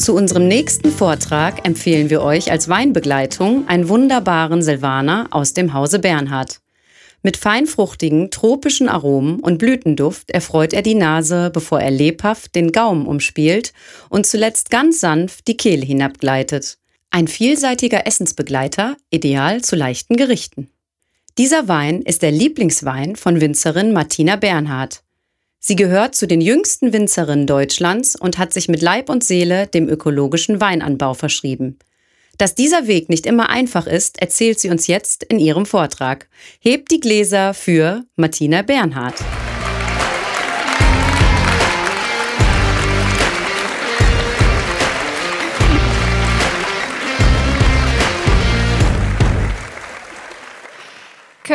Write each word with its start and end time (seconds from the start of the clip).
Zu 0.00 0.14
unserem 0.14 0.48
nächsten 0.48 0.90
Vortrag 0.90 1.66
empfehlen 1.66 2.08
wir 2.08 2.22
euch 2.22 2.50
als 2.50 2.70
Weinbegleitung 2.70 3.68
einen 3.68 3.90
wunderbaren 3.90 4.62
Silvaner 4.62 5.28
aus 5.30 5.52
dem 5.52 5.74
Hause 5.74 5.98
Bernhard. 5.98 6.62
Mit 7.22 7.36
feinfruchtigen, 7.36 8.30
tropischen 8.30 8.88
Aromen 8.88 9.40
und 9.40 9.58
Blütenduft 9.58 10.30
erfreut 10.30 10.72
er 10.72 10.80
die 10.80 10.94
Nase, 10.94 11.50
bevor 11.52 11.82
er 11.82 11.90
lebhaft 11.90 12.54
den 12.54 12.72
Gaumen 12.72 13.04
umspielt 13.04 13.74
und 14.08 14.26
zuletzt 14.26 14.70
ganz 14.70 15.00
sanft 15.00 15.46
die 15.48 15.58
Kehle 15.58 15.84
hinabgleitet. 15.84 16.78
Ein 17.10 17.28
vielseitiger 17.28 18.06
Essensbegleiter, 18.06 18.96
ideal 19.10 19.60
zu 19.60 19.76
leichten 19.76 20.16
Gerichten. 20.16 20.70
Dieser 21.36 21.68
Wein 21.68 22.00
ist 22.00 22.22
der 22.22 22.32
Lieblingswein 22.32 23.16
von 23.16 23.42
Winzerin 23.42 23.92
Martina 23.92 24.36
Bernhard. 24.36 25.02
Sie 25.62 25.76
gehört 25.76 26.14
zu 26.14 26.26
den 26.26 26.40
jüngsten 26.40 26.94
Winzerinnen 26.94 27.46
Deutschlands 27.46 28.16
und 28.16 28.38
hat 28.38 28.54
sich 28.54 28.68
mit 28.68 28.80
Leib 28.80 29.10
und 29.10 29.22
Seele 29.22 29.66
dem 29.66 29.90
ökologischen 29.90 30.58
Weinanbau 30.58 31.12
verschrieben. 31.12 31.78
Dass 32.38 32.54
dieser 32.54 32.86
Weg 32.86 33.10
nicht 33.10 33.26
immer 33.26 33.50
einfach 33.50 33.86
ist, 33.86 34.22
erzählt 34.22 34.58
sie 34.58 34.70
uns 34.70 34.86
jetzt 34.86 35.22
in 35.24 35.38
ihrem 35.38 35.66
Vortrag. 35.66 36.28
Hebt 36.60 36.90
die 36.90 37.00
Gläser 37.00 37.52
für 37.52 38.04
Martina 38.16 38.62
Bernhard. 38.62 39.16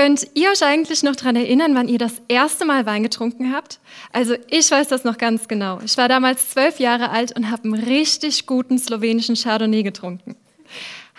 Könnt 0.06 0.28
ihr 0.36 0.52
euch 0.52 0.64
eigentlich 0.64 1.02
noch 1.02 1.16
daran 1.16 1.36
erinnern, 1.36 1.74
wann 1.74 1.88
ihr 1.88 1.98
das 1.98 2.22
erste 2.28 2.64
Mal 2.64 2.86
Wein 2.86 3.02
getrunken 3.02 3.52
habt? 3.52 3.80
Also 4.14 4.36
ich 4.52 4.70
weiß 4.70 4.88
das 4.88 5.04
noch 5.04 5.18
ganz 5.18 5.48
genau. 5.48 5.80
Ich 5.84 5.98
war 5.98 6.08
damals 6.08 6.52
zwölf 6.52 6.80
Jahre 6.80 7.10
alt 7.10 7.36
und 7.36 7.50
habe 7.50 7.64
einen 7.64 7.74
richtig 7.74 8.46
guten 8.46 8.78
slowenischen 8.78 9.36
Chardonnay 9.36 9.82
getrunken. 9.82 10.36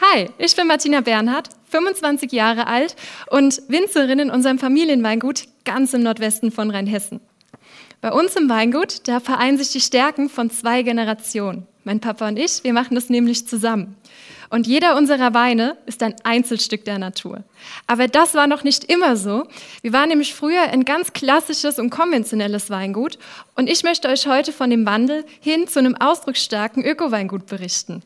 Hi, 0.01 0.29
ich 0.39 0.55
bin 0.55 0.69
Martina 0.69 1.01
Bernhard, 1.01 1.49
25 1.69 2.31
Jahre 2.31 2.69
alt 2.69 2.95
und 3.29 3.61
Winzerin 3.67 4.21
in 4.21 4.31
unserem 4.31 4.61
Familienweingut 4.61 5.49
ganz 5.65 5.93
im 5.93 6.05
Nordwesten 6.05 6.53
von 6.53 6.71
Rheinhessen. 6.71 7.19
Bei 8.01 8.13
uns 8.13 8.37
im 8.37 8.49
Weingut, 8.49 9.09
da 9.09 9.19
vereinen 9.19 9.59
sich 9.59 9.73
die 9.73 9.81
Stärken 9.81 10.29
von 10.29 10.49
zwei 10.49 10.83
Generationen. 10.83 11.67
Mein 11.87 12.01
Papa 12.01 12.27
und 12.27 12.37
ich, 12.37 12.65
wir 12.65 12.73
machen 12.73 12.97
das 12.97 13.11
nämlich 13.11 13.47
zusammen. 13.47 13.97
Und 14.51 14.67
jeder 14.67 14.97
unserer 14.97 15.35
Weine 15.35 15.77
ist 15.87 16.03
ein 16.03 16.17
Einzelstück 16.25 16.85
der 16.85 16.99
Natur. 16.99 17.45
Aber 17.87 18.09
das 18.09 18.35
war 18.35 18.49
noch 18.49 18.65
nicht 18.65 18.83
immer 18.83 19.17
so. 19.17 19.47
Wir 19.83 19.93
waren 19.93 20.09
nämlich 20.09 20.35
früher 20.35 20.63
ein 20.63 20.85
ganz 20.85 21.13
klassisches 21.13 21.79
und 21.79 21.91
konventionelles 21.91 22.71
Weingut. 22.71 23.21
Und 23.55 23.71
ich 23.71 23.85
möchte 23.85 24.09
euch 24.09 24.27
heute 24.27 24.53
von 24.53 24.69
dem 24.69 24.85
Wandel 24.85 25.25
hin 25.41 25.69
zu 25.69 25.79
einem 25.79 25.95
ausdrucksstarken 25.95 26.85
Öko-Weingut 26.85 27.47
berichten. 27.47 28.03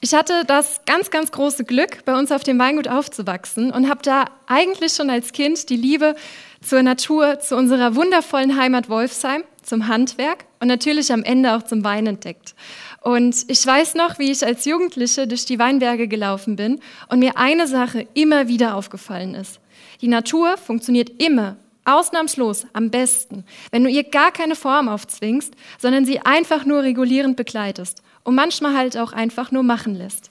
Ich 0.00 0.12
hatte 0.12 0.44
das 0.44 0.82
ganz, 0.84 1.10
ganz 1.10 1.32
große 1.32 1.64
Glück, 1.64 2.04
bei 2.04 2.14
uns 2.14 2.30
auf 2.30 2.42
dem 2.44 2.58
Weingut 2.58 2.88
aufzuwachsen 2.88 3.72
und 3.72 3.88
habe 3.88 4.02
da 4.02 4.26
eigentlich 4.48 4.92
schon 4.92 5.08
als 5.08 5.32
Kind 5.32 5.70
die 5.70 5.76
Liebe 5.76 6.14
zur 6.60 6.82
Natur, 6.82 7.38
zu 7.40 7.56
unserer 7.56 7.94
wundervollen 7.94 8.60
Heimat 8.60 8.90
Wolfsheim, 8.90 9.44
zum 9.62 9.88
Handwerk 9.88 10.44
und 10.60 10.68
natürlich 10.68 11.12
am 11.12 11.22
Ende 11.22 11.56
auch 11.56 11.62
zum 11.62 11.84
Wein 11.84 12.06
entdeckt. 12.06 12.54
Und 13.00 13.44
ich 13.48 13.66
weiß 13.66 13.94
noch, 13.94 14.18
wie 14.18 14.30
ich 14.30 14.44
als 14.44 14.64
Jugendliche 14.64 15.26
durch 15.26 15.44
die 15.44 15.58
Weinberge 15.58 16.08
gelaufen 16.08 16.56
bin 16.56 16.80
und 17.08 17.18
mir 17.18 17.36
eine 17.36 17.66
Sache 17.66 18.06
immer 18.14 18.48
wieder 18.48 18.76
aufgefallen 18.76 19.34
ist. 19.34 19.60
Die 20.00 20.08
Natur 20.08 20.56
funktioniert 20.56 21.22
immer, 21.22 21.56
ausnahmslos 21.84 22.66
am 22.72 22.90
besten, 22.90 23.44
wenn 23.70 23.84
du 23.84 23.90
ihr 23.90 24.04
gar 24.04 24.30
keine 24.30 24.54
Form 24.54 24.88
aufzwingst, 24.88 25.54
sondern 25.78 26.04
sie 26.04 26.20
einfach 26.20 26.64
nur 26.64 26.82
regulierend 26.82 27.36
begleitest 27.36 28.02
und 28.24 28.34
manchmal 28.34 28.76
halt 28.76 28.96
auch 28.96 29.12
einfach 29.12 29.50
nur 29.50 29.62
machen 29.62 29.94
lässt. 29.94 30.30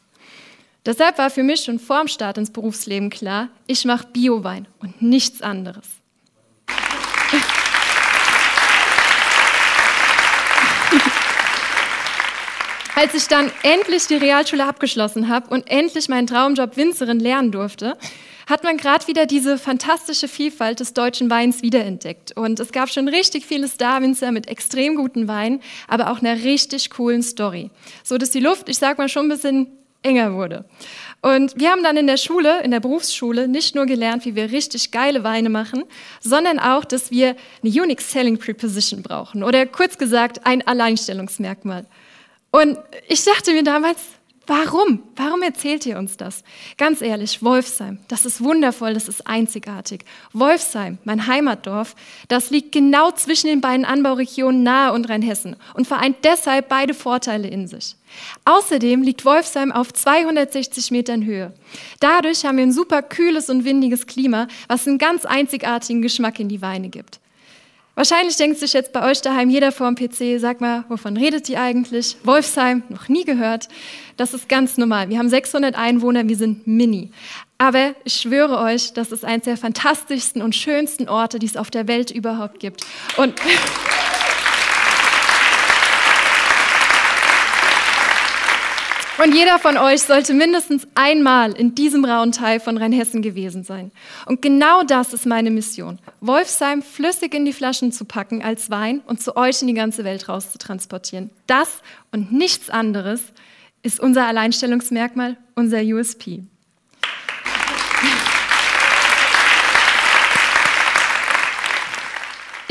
Deshalb 0.86 1.18
war 1.18 1.30
für 1.30 1.44
mich 1.44 1.62
schon 1.64 1.78
vorm 1.78 2.08
Start 2.08 2.38
ins 2.38 2.52
Berufsleben 2.52 3.10
klar, 3.10 3.50
ich 3.68 3.86
mache 3.86 4.08
Biowein 4.08 4.68
und 4.80 5.02
nichts 5.02 5.42
anderes. 5.42 6.01
Als 13.02 13.16
ich 13.16 13.28
dann 13.28 13.52
endlich 13.64 14.06
die 14.06 14.14
Realschule 14.14 14.64
abgeschlossen 14.64 15.28
habe 15.28 15.50
und 15.50 15.68
endlich 15.68 16.08
meinen 16.08 16.28
Traumjob 16.28 16.78
Winzerin 16.78 17.20
lernen 17.20 17.52
durfte, 17.52 17.98
hat 18.48 18.64
man 18.64 18.78
gerade 18.78 19.08
wieder 19.08 19.26
diese 19.26 19.58
fantastische 19.58 20.28
Vielfalt 20.28 20.80
des 20.82 20.94
deutschen 20.94 21.28
Weins 21.32 21.64
wiederentdeckt. 21.64 22.38
Und 22.38 22.60
es 22.60 22.72
gab 22.72 22.90
schon 22.90 23.08
richtig 23.08 23.48
viele 23.48 23.68
Starwinzer 23.68 24.32
mit 24.32 24.48
extrem 24.48 24.94
guten 24.94 25.28
Weinen, 25.28 25.62
aber 25.88 26.12
auch 26.12 26.20
einer 26.20 26.44
richtig 26.44 26.92
coolen 26.92 27.24
Story. 27.24 27.72
So 28.04 28.20
dass 28.20 28.30
die 28.30 28.40
Luft, 28.40 28.70
ich 28.70 28.78
sag 28.78 29.00
mal, 29.00 29.10
schon 29.10 29.26
ein 29.26 29.30
bisschen 29.30 29.68
enger 30.04 30.36
wurde. 30.36 30.66
Und 31.24 31.60
wir 31.60 31.72
haben 31.72 31.82
dann 31.82 31.98
in 31.98 32.06
der 32.06 32.18
Schule, 32.18 32.62
in 32.62 32.70
der 32.70 32.82
Berufsschule, 32.82 33.48
nicht 33.48 33.74
nur 33.74 33.88
gelernt, 33.88 34.26
wie 34.26 34.36
wir 34.36 34.52
richtig 34.52 34.92
geile 34.92 35.24
Weine 35.24 35.50
machen, 35.50 35.86
sondern 36.20 36.60
auch, 36.60 36.86
dass 36.86 37.10
wir 37.10 37.36
eine 37.64 37.82
Unique 37.82 38.02
Selling 38.02 38.38
Preposition 38.38 39.02
brauchen 39.02 39.42
oder 39.44 39.66
kurz 39.66 39.98
gesagt 39.98 40.46
ein 40.46 40.62
Alleinstellungsmerkmal. 40.68 41.88
Und 42.52 42.78
ich 43.08 43.24
dachte 43.24 43.54
mir 43.54 43.64
damals, 43.64 44.00
warum? 44.46 45.04
Warum 45.16 45.42
erzählt 45.42 45.86
ihr 45.86 45.98
uns 45.98 46.18
das? 46.18 46.44
Ganz 46.78 47.02
ehrlich, 47.02 47.42
Wolfsheim, 47.42 48.00
das 48.10 48.26
ist 48.26 48.44
wundervoll, 48.44 48.94
das 48.94 49.08
ist 49.08 49.26
einzigartig. 49.26 50.04
Wolfsheim, 50.34 50.98
mein 51.06 51.28
Heimatdorf, 51.28 51.96
das 52.28 52.50
liegt 52.50 52.74
genau 52.74 53.12
zwischen 53.12 53.48
den 53.48 53.62
beiden 53.62 53.86
Anbauregionen 53.86 54.64
Nahe 54.64 54.92
und 54.92 55.08
Rheinhessen 55.10 55.56
und 55.76 55.88
vereint 55.88 56.18
deshalb 56.26 56.68
beide 56.68 56.94
Vorteile 56.94 57.48
in 57.48 57.68
sich. 57.68 57.96
Außerdem 58.44 59.02
liegt 59.02 59.24
Wolfsheim 59.24 59.72
auf 59.72 59.94
260 59.94 60.92
Metern 60.92 61.24
Höhe. 61.24 61.54
Dadurch 62.02 62.44
haben 62.44 62.58
wir 62.58 62.66
ein 62.66 62.74
super 62.74 63.02
kühles 63.02 63.50
und 63.50 63.64
windiges 63.64 64.06
Klima, 64.08 64.50
was 64.68 64.86
einen 64.86 64.98
ganz 64.98 65.24
einzigartigen 65.24 66.02
Geschmack 66.02 66.42
in 66.42 66.50
die 66.50 66.62
Weine 66.62 66.90
gibt. 66.90 67.21
Wahrscheinlich 67.96 68.38
denkt 68.38 68.58
sich 68.58 68.72
jetzt 68.72 68.94
bei 68.94 69.10
euch 69.10 69.22
daheim 69.22 69.50
jeder 69.50 69.72
vor 69.72 69.92
dem 69.92 69.96
PC, 69.96 70.40
sag 70.40 70.62
mal, 70.62 70.86
wovon 70.88 71.18
redet 71.18 71.50
die 71.50 71.58
eigentlich? 71.58 72.16
Wolfsheim, 72.24 72.84
noch 72.90 73.10
nie 73.10 73.26
gehört. 73.26 73.68
Das 74.16 74.34
ist 74.34 74.48
ganz 74.48 74.78
normal. 74.78 75.10
Wir 75.10 75.20
haben 75.20 75.30
600 75.30 75.76
Einwohner, 75.76 76.28
wir 76.28 76.38
sind 76.38 76.66
mini. 76.68 77.12
Aber 77.58 77.94
ich 78.06 78.14
schwöre 78.14 78.60
euch, 78.60 78.94
das 78.94 79.12
ist 79.12 79.26
eines 79.26 79.44
der 79.44 79.58
fantastischsten 79.58 80.42
und 80.42 80.56
schönsten 80.56 81.10
Orte, 81.10 81.38
die 81.38 81.46
es 81.46 81.58
auf 81.58 81.70
der 81.70 81.88
Welt 81.88 82.12
überhaupt 82.12 82.60
gibt. 82.60 82.86
Und 83.18 83.34
Und 89.18 89.36
jeder 89.36 89.60
von 89.60 89.78
euch 89.78 90.04
sollte 90.04 90.34
mindestens 90.34 90.88
einmal 90.96 91.52
in 91.52 91.76
diesem 91.76 92.06
rauen 92.06 92.32
Teil 92.32 92.60
von 92.60 92.78
Rheinhessen 92.78 93.22
gewesen 93.22 93.64
sein. 93.64 93.92
Und 94.26 94.42
genau 94.42 94.84
das 94.84 95.14
ist 95.14 95.26
meine 95.26 95.52
Mission. 95.52 96.00
Wolfsheim 96.22 96.82
flüssig 96.82 97.34
in 97.34 97.46
die 97.46 97.54
Flaschen 97.54 97.92
zu 97.92 98.06
packen 98.06 98.42
als 98.42 98.70
Wein 98.70 99.02
und 99.06 99.22
zu 99.22 99.36
euch 99.36 99.62
in 99.62 99.68
die 99.68 99.74
ganze 99.74 100.04
Welt 100.06 100.30
raus 100.30 100.52
zu 100.52 100.58
transportieren. 100.58 101.30
Das 101.46 101.82
und 102.12 102.32
nichts 102.32 102.70
anderes 102.70 103.22
ist 103.84 104.00
unser 104.00 104.28
Alleinstellungsmerkmal, 104.28 105.38
unser 105.56 105.82
USP. 105.82 106.44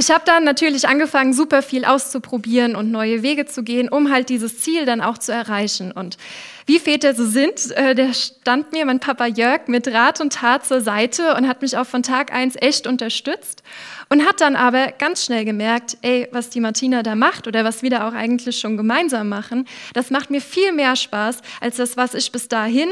Ich 0.01 0.11
habe 0.11 0.23
dann 0.25 0.45
natürlich 0.45 0.89
angefangen, 0.89 1.35
super 1.35 1.61
viel 1.61 1.85
auszuprobieren 1.85 2.75
und 2.75 2.91
neue 2.91 3.23
Wege 3.23 3.45
zu 3.45 3.63
gehen, 3.63 3.91
um 3.91 4.11
halt 4.11 4.31
dieses 4.31 4.59
Ziel 4.59 4.87
dann 4.87 5.03
auch 5.03 5.19
zu 5.19 5.31
erreichen. 5.31 5.93
Und 5.93 6.17
wie 6.65 6.79
Väter 6.79 7.15
so 7.15 7.27
sind, 7.27 7.71
äh, 7.73 7.95
der 7.95 8.15
stand 8.15 8.73
mir, 8.73 8.87
mein 8.87 9.01
Papa 9.01 9.27
Jörg, 9.27 9.69
mit 9.69 9.89
Rat 9.89 10.23
und 10.23 10.33
Tat 10.33 10.65
zur 10.65 10.81
Seite 10.81 11.35
und 11.35 11.47
hat 11.47 11.61
mich 11.61 11.77
auch 11.77 11.85
von 11.85 12.03
Tag 12.03 12.33
eins 12.33 12.57
echt 12.59 12.87
unterstützt 12.87 13.63
und 14.09 14.27
hat 14.27 14.41
dann 14.41 14.57
aber 14.57 14.91
ganz 14.93 15.27
schnell 15.27 15.45
gemerkt, 15.45 15.99
ey, 16.01 16.29
was 16.33 16.49
die 16.49 16.61
Martina 16.61 17.03
da 17.03 17.15
macht 17.15 17.47
oder 17.47 17.63
was 17.65 17.83
wir 17.83 17.91
da 17.91 18.09
auch 18.09 18.15
eigentlich 18.15 18.59
schon 18.59 18.79
gemeinsam 18.79 19.29
machen, 19.29 19.69
das 19.93 20.09
macht 20.09 20.31
mir 20.31 20.41
viel 20.41 20.73
mehr 20.73 20.97
Spaß 20.97 21.43
als 21.61 21.77
das, 21.77 21.99
was 21.99 22.15
ich 22.15 22.33
bis 22.33 22.49
dahin 22.49 22.89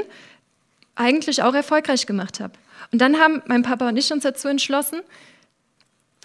eigentlich 0.94 1.42
auch 1.42 1.54
erfolgreich 1.54 2.04
gemacht 2.04 2.38
habe. 2.38 2.52
Und 2.92 3.00
dann 3.00 3.18
haben 3.18 3.40
mein 3.46 3.62
Papa 3.62 3.88
und 3.88 3.96
ich 3.96 4.12
uns 4.12 4.24
dazu 4.24 4.48
entschlossen, 4.48 5.00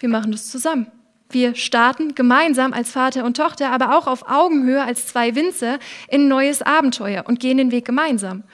wir 0.04 0.10
machen 0.10 0.32
das 0.32 0.50
zusammen. 0.50 0.86
wir 1.30 1.54
starten 1.54 2.14
gemeinsam 2.14 2.74
als 2.74 2.90
Vater 2.90 3.24
und 3.24 3.38
Tochter, 3.38 3.70
aber 3.70 3.96
auch 3.96 4.06
auf 4.06 4.28
Augenhöhe 4.28 4.84
als 4.84 5.06
zwei 5.06 5.34
Winzer 5.34 5.78
in 6.08 6.26
ein 6.26 6.28
neues 6.28 6.60
Abenteuer 6.60 7.24
und 7.26 7.40
gehen 7.40 7.56
den 7.56 7.70
Weg 7.70 7.86
gemeinsam. 7.86 8.44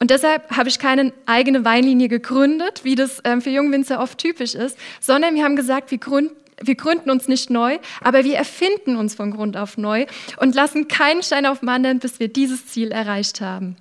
Und 0.00 0.10
deshalb 0.10 0.50
habe 0.50 0.68
ich 0.68 0.80
keine 0.80 1.12
eigene 1.24 1.64
Weinlinie 1.64 2.08
gegründet, 2.08 2.80
wie 2.82 2.96
das 2.96 3.22
ähm, 3.24 3.40
für 3.40 3.50
Jungwinzer 3.50 4.00
oft 4.00 4.18
typisch 4.18 4.56
ist, 4.56 4.76
sondern 5.00 5.36
wir 5.36 5.44
haben 5.44 5.54
gesagt, 5.54 5.92
wir 5.92 5.98
gründen 5.98 6.34
wir 6.60 6.74
gründen 6.74 7.10
uns 7.10 7.28
nicht 7.28 7.50
neu, 7.50 7.78
aber 8.00 8.24
wir 8.24 8.36
erfinden 8.36 8.96
uns 8.96 9.14
von 9.14 9.30
Grund 9.30 9.56
auf 9.58 9.76
neu 9.76 10.06
und 10.38 10.54
lassen 10.54 10.88
keinen 10.88 11.22
Stein 11.22 11.44
auf 11.44 11.60
dem 11.60 11.68
anderen, 11.68 11.98
bis 11.98 12.18
wir 12.18 12.28
dieses 12.28 12.66
Ziel 12.66 12.92
erreicht 12.92 13.42
haben. 13.42 13.76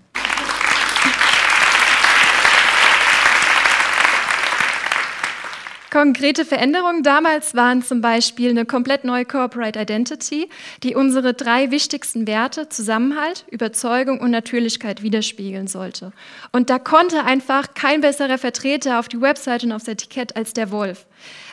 Konkrete 5.96 6.44
Veränderungen 6.44 7.04
damals 7.04 7.56
waren 7.56 7.82
zum 7.82 8.02
Beispiel 8.02 8.50
eine 8.50 8.66
komplett 8.66 9.06
neue 9.06 9.24
Corporate 9.24 9.80
Identity, 9.80 10.50
die 10.84 10.94
unsere 10.94 11.34
drei 11.34 11.72
wichtigsten 11.72 12.28
Werte 12.28 12.68
Zusammenhalt, 12.68 13.46
Überzeugung 13.50 14.20
und 14.20 14.30
Natürlichkeit 14.30 15.04
widerspiegeln 15.04 15.68
sollte. 15.68 16.12
Und 16.52 16.70
da 16.70 16.80
konnte 16.80 17.24
einfach 17.24 17.76
kein 17.76 18.02
besserer 18.02 18.38
Vertreter 18.38 19.00
auf 19.00 19.08
die 19.08 19.22
Website 19.22 19.64
und 19.64 19.72
aufs 19.72 19.88
Etikett 19.88 20.36
als 20.36 20.52
der 20.52 20.70
Wolf. 20.70 21.06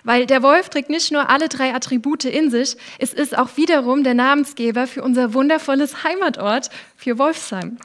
Weil 0.05 0.27
der 0.27 0.43
Wolf 0.43 0.69
trägt 0.69 0.91
nicht 0.91 1.13
nur 1.13 1.31
alle 1.31 1.49
drei 1.49 1.75
Attribute 1.75 2.25
in 2.25 2.51
sich, 2.51 2.77
es 2.99 3.13
ist 3.13 3.39
auch 3.39 3.57
wiederum 3.57 4.03
der 4.03 4.15
Namensgeber 4.15 4.87
für 4.87 5.03
unser 5.03 5.33
wundervolles 5.33 6.03
Heimatort, 6.03 6.71
für 6.97 7.19
Wolfsheim. 7.19 7.79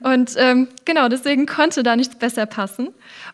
Und 0.00 0.32
ähm, 0.36 0.68
genau, 0.84 1.08
deswegen 1.08 1.46
konnte 1.46 1.82
da 1.82 1.96
nichts 1.96 2.16
besser 2.16 2.46
passen. 2.46 2.88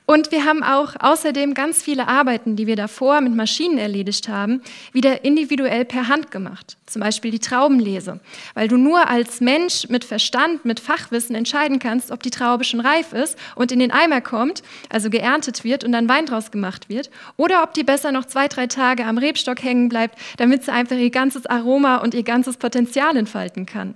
Und 0.06 0.32
wir 0.32 0.44
haben 0.44 0.62
auch 0.62 0.94
außerdem 0.98 1.54
ganz 1.54 1.82
viele 1.82 2.08
Arbeiten, 2.08 2.56
die 2.56 2.66
wir 2.66 2.76
davor 2.76 3.20
mit 3.20 3.34
Maschinen 3.34 3.78
erledigt 3.78 4.28
haben, 4.28 4.62
wieder 4.92 5.24
individuell 5.24 5.84
per 5.84 6.08
Hand 6.08 6.30
gemacht. 6.30 6.76
Zum 6.86 7.00
Beispiel 7.00 7.30
die 7.30 7.38
Traubenlese, 7.38 8.20
weil 8.52 8.68
du 8.68 8.76
nur 8.76 9.08
als 9.08 9.40
Mensch 9.40 9.88
mit 9.88 10.04
Verstand, 10.04 10.64
mit 10.64 10.78
Fachwissen 10.78 11.34
entscheiden 11.34 11.78
kannst, 11.78 12.10
ob 12.10 12.22
die 12.22 12.30
Traube 12.30 12.64
schon 12.64 12.80
reif 12.80 13.12
ist 13.12 13.38
und 13.56 13.72
in 13.72 13.78
den 13.78 13.90
Eimer 13.90 14.20
kommt, 14.20 14.62
also 14.90 15.10
geerntet 15.10 15.64
wird 15.64 15.82
und 15.84 15.92
dann 15.92 16.08
Wein 16.08 16.26
draus 16.26 16.50
gemacht 16.50 16.88
wird, 16.88 17.10
oder 17.36 17.62
ob 17.62 17.72
die 17.72 17.82
besser 17.94 18.11
noch 18.11 18.25
zwei, 18.25 18.49
drei 18.49 18.67
Tage 18.67 19.05
am 19.05 19.19
Rebstock 19.19 19.62
hängen 19.62 19.88
bleibt, 19.88 20.19
damit 20.37 20.64
sie 20.64 20.73
einfach 20.73 20.96
ihr 20.96 21.11
ganzes 21.11 21.46
Aroma 21.46 21.99
und 21.99 22.12
ihr 22.12 22.25
ganzes 22.25 22.56
Potenzial 22.56 23.17
entfalten 23.17 23.67
kann. 23.67 23.94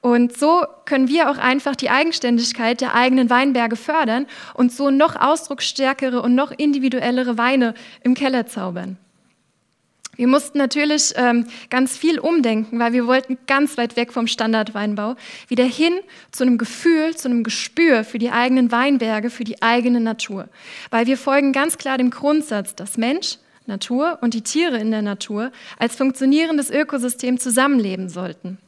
Und 0.00 0.34
so 0.34 0.64
können 0.86 1.08
wir 1.08 1.30
auch 1.30 1.36
einfach 1.36 1.76
die 1.76 1.90
Eigenständigkeit 1.90 2.80
der 2.80 2.94
eigenen 2.94 3.28
Weinberge 3.28 3.76
fördern 3.76 4.24
und 4.54 4.72
so 4.72 4.90
noch 4.90 5.16
ausdrucksstärkere 5.16 6.22
und 6.22 6.34
noch 6.34 6.50
individuellere 6.50 7.36
Weine 7.36 7.74
im 8.02 8.14
Keller 8.14 8.46
zaubern. 8.46 8.96
Wir 10.16 10.26
mussten 10.26 10.58
natürlich 10.58 11.12
ähm, 11.16 11.46
ganz 11.70 11.96
viel 11.96 12.18
umdenken, 12.18 12.78
weil 12.78 12.92
wir 12.92 13.06
wollten 13.06 13.38
ganz 13.46 13.76
weit 13.76 13.96
weg 13.96 14.12
vom 14.12 14.26
Standardweinbau 14.26 15.16
wieder 15.48 15.64
hin 15.64 15.92
zu 16.32 16.44
einem 16.44 16.58
Gefühl, 16.58 17.14
zu 17.14 17.28
einem 17.28 17.44
Gespür 17.44 18.04
für 18.04 18.18
die 18.18 18.30
eigenen 18.30 18.72
Weinberge, 18.72 19.30
für 19.30 19.44
die 19.44 19.62
eigene 19.62 20.00
Natur. 20.00 20.48
Weil 20.90 21.06
wir 21.06 21.18
folgen 21.18 21.52
ganz 21.52 21.78
klar 21.78 21.98
dem 21.98 22.10
Grundsatz, 22.10 22.74
dass 22.74 22.96
Mensch, 22.96 23.38
Natur 23.66 24.18
und 24.20 24.34
die 24.34 24.42
Tiere 24.42 24.78
in 24.78 24.90
der 24.90 25.02
Natur 25.02 25.50
als 25.78 25.96
funktionierendes 25.96 26.70
Ökosystem 26.70 27.38
zusammenleben 27.38 28.08
sollten. 28.08 28.58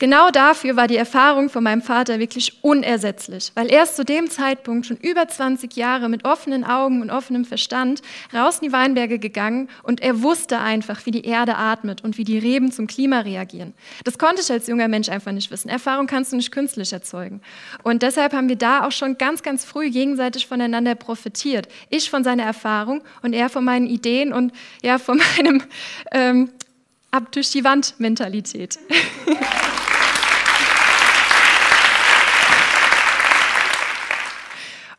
Genau 0.00 0.30
dafür 0.30 0.76
war 0.76 0.86
die 0.86 0.96
Erfahrung 0.96 1.50
von 1.50 1.62
meinem 1.62 1.82
Vater 1.82 2.18
wirklich 2.18 2.64
unersetzlich, 2.64 3.52
weil 3.54 3.70
er 3.70 3.84
zu 3.84 4.02
dem 4.02 4.30
Zeitpunkt 4.30 4.86
schon 4.86 4.96
über 4.96 5.28
20 5.28 5.76
Jahre 5.76 6.08
mit 6.08 6.24
offenen 6.24 6.64
Augen 6.64 7.02
und 7.02 7.10
offenem 7.10 7.44
Verstand 7.44 8.00
raus 8.32 8.60
in 8.60 8.68
die 8.68 8.72
Weinberge 8.72 9.18
gegangen 9.18 9.68
und 9.82 10.00
er 10.00 10.22
wusste 10.22 10.58
einfach, 10.58 11.04
wie 11.04 11.10
die 11.10 11.26
Erde 11.26 11.56
atmet 11.56 12.02
und 12.02 12.16
wie 12.16 12.24
die 12.24 12.38
Reben 12.38 12.72
zum 12.72 12.86
Klima 12.86 13.20
reagieren. 13.20 13.74
Das 14.04 14.16
konnte 14.16 14.40
ich 14.40 14.50
als 14.50 14.68
junger 14.68 14.88
Mensch 14.88 15.10
einfach 15.10 15.32
nicht 15.32 15.50
wissen. 15.50 15.68
Erfahrung 15.68 16.06
kannst 16.06 16.32
du 16.32 16.36
nicht 16.36 16.50
künstlich 16.50 16.94
erzeugen. 16.94 17.42
Und 17.82 18.02
deshalb 18.02 18.32
haben 18.32 18.48
wir 18.48 18.56
da 18.56 18.86
auch 18.86 18.92
schon 18.92 19.18
ganz, 19.18 19.42
ganz 19.42 19.66
früh 19.66 19.90
gegenseitig 19.90 20.46
voneinander 20.46 20.94
profitiert. 20.94 21.68
Ich 21.90 22.08
von 22.08 22.24
seiner 22.24 22.44
Erfahrung 22.44 23.02
und 23.20 23.34
er 23.34 23.50
von 23.50 23.66
meinen 23.66 23.86
Ideen 23.86 24.32
und 24.32 24.54
ja, 24.82 24.96
von 24.96 25.20
meinem 25.36 25.62
ähm, 26.10 26.48
ab 27.10 27.32
durch 27.32 27.50
die 27.50 27.64
Wand 27.64 27.94
Mentalität. 27.98 28.78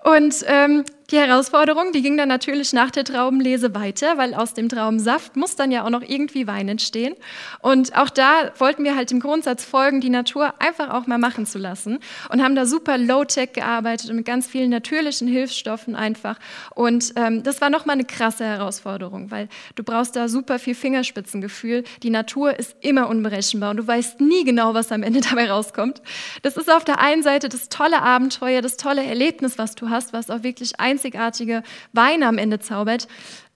Und 0.03 0.35
ähm, 0.47 0.83
die 1.11 1.17
Herausforderung, 1.17 1.91
die 1.91 2.01
ging 2.01 2.15
dann 2.15 2.29
natürlich 2.29 2.71
nach 2.71 2.89
der 2.89 3.03
Traubenlese 3.03 3.75
weiter, 3.75 4.17
weil 4.17 4.33
aus 4.33 4.53
dem 4.53 4.69
Traubensaft 4.69 5.35
muss 5.35 5.57
dann 5.57 5.69
ja 5.69 5.83
auch 5.83 5.89
noch 5.89 6.03
irgendwie 6.07 6.47
Wein 6.47 6.69
entstehen. 6.69 7.15
Und 7.59 7.97
auch 7.97 8.09
da 8.09 8.51
wollten 8.57 8.85
wir 8.85 8.95
halt 8.95 9.11
dem 9.11 9.19
Grundsatz 9.19 9.65
folgen, 9.65 9.99
die 9.99 10.09
Natur 10.09 10.53
einfach 10.59 10.89
auch 10.89 11.07
mal 11.07 11.17
machen 11.17 11.45
zu 11.45 11.57
lassen 11.57 11.99
und 12.29 12.41
haben 12.41 12.55
da 12.55 12.65
super 12.65 12.97
Low-Tech 12.97 13.51
gearbeitet 13.53 14.09
und 14.09 14.15
mit 14.15 14.25
ganz 14.25 14.47
vielen 14.47 14.69
natürlichen 14.69 15.27
Hilfsstoffen 15.27 15.95
einfach. 15.95 16.39
Und 16.75 17.13
ähm, 17.17 17.43
das 17.43 17.59
war 17.59 17.69
nochmal 17.69 17.95
eine 17.95 18.05
krasse 18.05 18.45
Herausforderung, 18.45 19.31
weil 19.31 19.49
du 19.75 19.83
brauchst 19.83 20.15
da 20.15 20.29
super 20.29 20.59
viel 20.59 20.75
Fingerspitzengefühl. 20.75 21.83
Die 22.03 22.09
Natur 22.09 22.57
ist 22.57 22.75
immer 22.79 23.09
unberechenbar 23.09 23.71
und 23.71 23.77
du 23.77 23.87
weißt 23.87 24.21
nie 24.21 24.45
genau, 24.45 24.73
was 24.73 24.91
am 24.93 25.03
Ende 25.03 25.19
dabei 25.29 25.51
rauskommt. 25.51 26.01
Das 26.41 26.55
ist 26.55 26.71
auf 26.71 26.85
der 26.85 26.99
einen 26.99 27.21
Seite 27.21 27.49
das 27.49 27.67
tolle 27.67 28.01
Abenteuer, 28.01 28.61
das 28.61 28.77
tolle 28.77 29.03
Erlebnis, 29.03 29.57
was 29.57 29.75
du 29.75 29.89
hast, 29.89 30.13
was 30.13 30.29
auch 30.29 30.43
wirklich 30.43 30.79
eins 30.79 31.00
einzigartige 31.01 31.63
Weine 31.93 32.27
am 32.27 32.37
Ende 32.37 32.59
zaubert. 32.59 33.07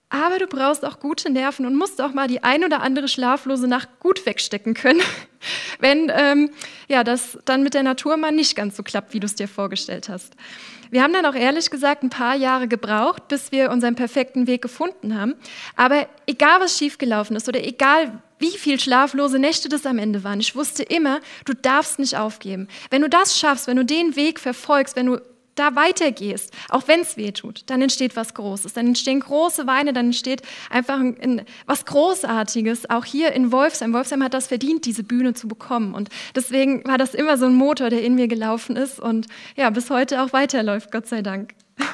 Aber 0.08 0.38
du 0.38 0.46
brauchst 0.46 0.84
auch 0.84 1.00
gute 1.00 1.30
Nerven 1.30 1.66
und 1.66 1.74
musst 1.74 2.00
auch 2.00 2.12
mal 2.12 2.28
die 2.28 2.44
ein 2.44 2.64
oder 2.64 2.80
andere 2.80 3.08
schlaflose 3.08 3.66
Nacht 3.66 3.88
gut 3.98 4.24
wegstecken 4.24 4.74
können, 4.74 5.00
wenn 5.80 6.12
ähm, 6.14 6.50
ja, 6.88 7.02
das 7.02 7.38
dann 7.44 7.64
mit 7.64 7.74
der 7.74 7.82
Natur 7.82 8.16
mal 8.16 8.30
nicht 8.30 8.54
ganz 8.54 8.76
so 8.76 8.84
klappt, 8.84 9.14
wie 9.14 9.20
du 9.20 9.26
es 9.26 9.34
dir 9.34 9.48
vorgestellt 9.48 10.08
hast. 10.08 10.34
Wir 10.90 11.02
haben 11.02 11.12
dann 11.12 11.26
auch 11.26 11.34
ehrlich 11.34 11.70
gesagt 11.70 12.04
ein 12.04 12.10
paar 12.10 12.36
Jahre 12.36 12.68
gebraucht, 12.68 13.26
bis 13.26 13.50
wir 13.50 13.72
unseren 13.72 13.96
perfekten 13.96 14.46
Weg 14.46 14.62
gefunden 14.62 15.18
haben. 15.18 15.34
Aber 15.74 16.06
egal, 16.28 16.60
was 16.60 16.78
schiefgelaufen 16.78 17.34
ist 17.34 17.48
oder 17.48 17.64
egal, 17.64 18.22
wie 18.38 18.56
viel 18.56 18.78
schlaflose 18.78 19.40
Nächte 19.40 19.68
das 19.68 19.86
am 19.86 19.98
Ende 19.98 20.22
waren, 20.22 20.38
ich 20.38 20.54
wusste 20.54 20.84
immer, 20.84 21.20
du 21.44 21.54
darfst 21.54 21.98
nicht 21.98 22.16
aufgeben. 22.16 22.68
Wenn 22.90 23.02
du 23.02 23.08
das 23.08 23.36
schaffst, 23.36 23.66
wenn 23.66 23.76
du 23.76 23.84
den 23.84 24.14
Weg 24.14 24.38
verfolgst, 24.38 24.94
wenn 24.94 25.06
du 25.06 25.20
da 25.56 25.74
weitergehst, 25.74 26.52
auch 26.68 26.86
wenn 26.86 27.00
es 27.00 27.16
weh 27.16 27.32
tut, 27.32 27.62
dann 27.66 27.82
entsteht 27.82 28.14
was 28.14 28.34
Großes, 28.34 28.74
dann 28.74 28.86
entstehen 28.86 29.18
große 29.20 29.66
Weine, 29.66 29.92
dann 29.92 30.06
entsteht 30.06 30.42
einfach 30.70 31.00
ein, 31.00 31.20
ein, 31.20 31.42
was 31.66 31.84
Großartiges, 31.84 32.88
auch 32.90 33.04
hier 33.04 33.32
in 33.32 33.50
Wolfsheim. 33.50 33.92
Wolfsheim 33.92 34.22
hat 34.22 34.34
das 34.34 34.46
verdient, 34.46 34.84
diese 34.84 35.02
Bühne 35.02 35.34
zu 35.34 35.48
bekommen 35.48 35.94
und 35.94 36.10
deswegen 36.34 36.86
war 36.86 36.98
das 36.98 37.14
immer 37.14 37.36
so 37.38 37.46
ein 37.46 37.54
Motor, 37.54 37.90
der 37.90 38.02
in 38.02 38.14
mir 38.14 38.28
gelaufen 38.28 38.76
ist 38.76 39.00
und 39.00 39.26
ja, 39.56 39.70
bis 39.70 39.90
heute 39.90 40.22
auch 40.22 40.32
weiterläuft, 40.32 40.92
Gott 40.92 41.08
sei 41.08 41.22
Dank. 41.22 41.54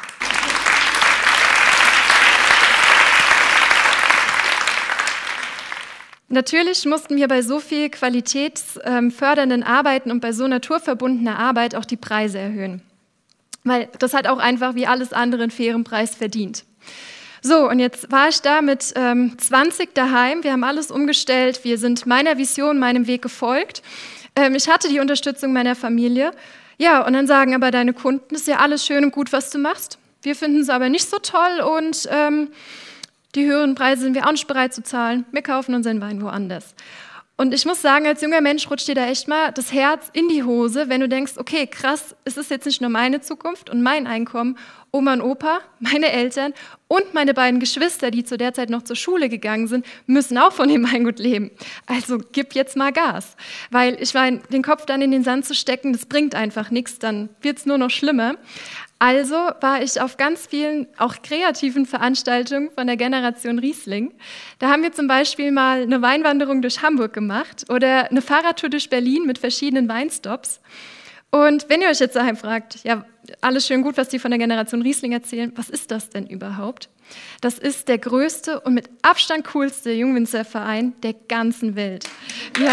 Natürlich 6.29 6.87
mussten 6.87 7.17
wir 7.17 7.29
bei 7.29 7.43
so 7.43 7.61
viel 7.61 7.91
qualitätsfördernden 7.91 9.63
Arbeiten 9.63 10.11
und 10.11 10.21
bei 10.21 10.33
so 10.33 10.49
naturverbundener 10.49 11.39
Arbeit 11.39 11.75
auch 11.75 11.85
die 11.85 11.99
Preise 11.99 12.39
erhöhen 12.39 12.81
weil 13.65 13.89
das 13.99 14.15
hat 14.15 14.27
auch 14.27 14.39
einfach 14.39 14.75
wie 14.75 14.87
alles 14.87 15.13
andere 15.13 15.43
einen 15.43 15.51
fairen 15.51 15.85
Preis 15.85 16.15
verdient. 16.15 16.65
So, 17.45 17.69
und 17.69 17.81
jetzt 17.81 18.13
war 18.13 18.29
ich 18.29 18.41
da 18.41 18.63
mit 18.63 18.93
ähm, 18.95 19.37
20 19.37 19.95
daheim. 19.95 20.45
Wir 20.45 20.53
haben 20.53 20.63
alles 20.63 20.93
umgestellt. 20.93 21.65
Wir 21.65 21.77
sind 21.77 22.07
meiner 22.07 22.39
Vision, 22.39 22.79
meinem 22.79 23.09
Weg 23.09 23.23
gefolgt. 23.23 23.83
Ähm, 24.37 24.55
ich 24.55 24.69
hatte 24.69 24.89
die 24.89 25.01
Unterstützung 25.01 25.53
meiner 25.53 25.75
Familie. 25.75 26.31
Ja, 26.79 27.05
und 27.05 27.13
dann 27.15 27.27
sagen 27.27 27.55
aber 27.55 27.71
deine 27.71 27.95
Kunden, 27.95 28.35
ist 28.35 28.47
ja 28.47 28.59
alles 28.59 28.87
schön 28.87 29.05
und 29.05 29.13
gut, 29.13 29.33
was 29.33 29.51
du 29.51 29.59
machst. 29.59 29.99
Wir 30.23 30.37
finden 30.37 30.61
es 30.61 30.69
aber 30.69 30.89
nicht 30.89 31.11
so 31.11 31.19
toll 31.19 31.61
und 31.61 32.09
ähm, 32.11 32.49
die 33.35 33.45
höheren 33.45 33.75
Preise 33.75 34.03
sind 34.03 34.15
wir 34.15 34.27
auch 34.27 34.33
nicht 34.33 34.47
bereit 34.47 34.73
zu 34.73 34.83
zahlen. 34.83 35.25
Wir 35.33 35.43
kaufen 35.43 35.75
unseren 35.75 36.01
Wein 36.01 36.23
woanders. 36.23 36.75
Und 37.43 37.53
ich 37.53 37.67
muss 37.67 37.83
sagen, 37.83 38.07
als 38.07 38.23
junger 38.23 38.41
Mensch 38.41 38.71
rutscht 38.71 38.87
dir 38.87 38.95
da 38.95 39.09
echt 39.09 39.27
mal 39.27 39.51
das 39.51 39.73
Herz 39.73 40.11
in 40.13 40.29
die 40.29 40.45
Hose, 40.45 40.89
wenn 40.89 41.01
du 41.01 41.09
denkst, 41.09 41.33
okay, 41.39 41.67
krass, 41.67 42.15
es 42.25 42.37
ist 42.37 42.53
jetzt 42.53 42.67
nicht 42.67 42.81
nur 42.81 42.89
meine 42.89 43.21
Zukunft 43.21 43.69
und 43.69 43.83
mein 43.83 44.07
Einkommen, 44.07 44.57
Oma 44.93 45.15
und 45.15 45.23
Opa, 45.23 45.59
meine 45.81 46.13
Eltern 46.13 46.55
und 46.87 47.15
meine 47.15 47.35
beiden 47.35 47.59
Geschwister, 47.59 48.13
die 48.13 48.23
zu 48.23 48.39
der 48.39 48.55
Zeit 48.55 48.71
noch 48.71 48.83
zur 48.83 48.95
Schule 48.95 49.29
gegangen 49.29 49.67
sind, 49.67 49.85
müssen 50.07 50.39
auch 50.39 50.53
von 50.53 50.69
dem 50.69 50.85
Weingut 50.93 51.19
leben. 51.19 51.51
Also 51.87 52.21
gib 52.31 52.55
jetzt 52.55 52.77
mal 52.77 52.93
Gas. 52.93 53.35
Weil 53.73 54.01
ich 54.01 54.15
meine, 54.15 54.39
den 54.53 54.63
Kopf 54.63 54.87
dann 54.87 55.03
in 55.03 55.11
den 55.11 55.25
Sand 55.25 55.45
zu 55.45 55.57
stecken, 55.57 55.93
das 55.93 56.07
bringt 56.07 56.37
einfach 56.37 56.71
nichts, 56.71 57.01
dann 57.01 57.29
wird 57.41 57.59
es 57.59 57.67
nur 57.67 57.77
noch 57.77 57.91
schlimmer. 57.91 58.37
Also 59.03 59.35
war 59.61 59.83
ich 59.83 60.01
auf 60.01 60.17
ganz 60.17 60.47
vielen, 60.47 60.87
auch 60.97 61.23
kreativen 61.25 61.87
Veranstaltungen 61.87 62.71
von 62.71 62.87
der 62.87 62.97
Generation 62.97 63.59
Riesling. 63.59 64.15
Da 64.61 64.71
haben 64.71 64.85
wir 64.85 64.93
zum 64.93 65.09
Beispiel 65.09 65.51
mal 65.51 65.83
eine 65.83 66.03
Weinwanderung 66.03 66.63
durch 66.63 66.83
Hamburg 66.83 67.13
gemacht 67.13 67.65
oder 67.69 68.13
eine 68.13 68.23
Fahrradtour 68.23 68.71
durch 68.71 68.91
Berlin 68.91 69.25
mit 69.27 69.39
verschiedenen 69.39 69.89
Weinstops. 69.89 70.61
Und 71.33 71.69
wenn 71.69 71.83
ihr 71.83 71.89
euch 71.89 71.99
jetzt 71.99 72.15
daheim 72.15 72.37
fragt, 72.37 72.85
ja, 72.85 73.05
alles 73.41 73.67
schön 73.67 73.83
gut, 73.83 73.97
was 73.97 74.09
die 74.09 74.21
von 74.21 74.31
der 74.31 74.39
Generation 74.39 74.83
Riesling 74.83 75.11
erzählen. 75.11 75.53
Was 75.57 75.69
ist 75.69 75.91
das 75.91 76.09
denn 76.09 76.29
überhaupt? 76.29 76.89
Das 77.41 77.59
ist 77.59 77.89
der 77.89 77.99
größte 77.99 78.61
und 78.61 78.73
mit 78.73 78.89
Abstand 79.03 79.45
coolste 79.47 79.91
Jungwinzerverein 79.91 80.93
der 81.03 81.15
ganzen 81.15 81.75
Welt. 81.75 82.05
Wir 82.55 82.73